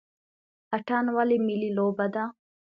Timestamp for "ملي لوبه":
1.47-2.05